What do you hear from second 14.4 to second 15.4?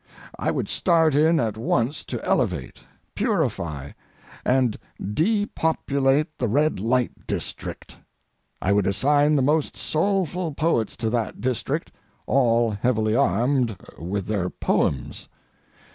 poems.